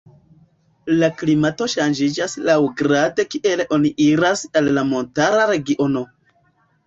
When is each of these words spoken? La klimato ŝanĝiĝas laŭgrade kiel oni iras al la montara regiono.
La 1.01 1.07
klimato 1.17 1.65
ŝanĝiĝas 1.73 2.35
laŭgrade 2.47 3.25
kiel 3.35 3.63
oni 3.77 3.91
iras 4.07 4.43
al 4.61 4.71
la 4.79 4.85
montara 4.95 5.45
regiono. 5.53 6.03